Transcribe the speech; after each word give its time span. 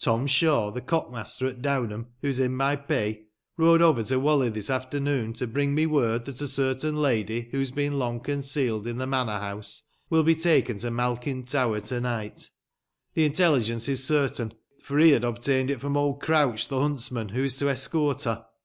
Tom 0.00 0.26
Shaw, 0.26 0.72
the 0.72 0.80
cock 0.80 1.12
master 1.12 1.46
at 1.46 1.62
Down 1.62 1.90
ham, 1.90 2.06
who 2.20 2.26
is 2.30 2.40
in 2.40 2.52
my 2.56 2.74
pay, 2.74 3.26
rode 3.56 3.80
over 3.80 4.02
to 4.02 4.18
WhalleT 4.20 4.52
this 4.52 4.70
afternoon, 4.70 5.34
to 5.34 5.46
bring 5.46 5.72
me 5.72 5.86
word 5.86 6.24
that 6.24 6.40
a 6.40 6.48
certain 6.48 6.96
lady, 6.96 7.46
who 7.52 7.60
has 7.60 7.70
long 7.76 8.16
been 8.16 8.24
concealed 8.24 8.88
in 8.88 8.98
the 8.98 9.06
manor 9.06 9.38
house, 9.38 9.84
will 10.10 10.24
be 10.24 10.34
taken 10.34 10.78
to 10.78 10.90
Malkin 10.90 11.44
Tower 11.44 11.78
to 11.78 12.00
night. 12.00 12.50
The 13.14 13.24
intelligence 13.24 13.88
is 13.88 14.02
certain, 14.04 14.52
for 14.82 14.98
he 14.98 15.12
had 15.12 15.22
obtained 15.22 15.70
it 15.70 15.80
from 15.80 15.96
old 15.96 16.22
Grouch, 16.22 16.66
the 16.66 16.80
huntsman, 16.80 17.28
who 17.28 17.44
is 17.44 17.56
to 17.58 17.68
escort 17.68 18.24
her. 18.24 18.46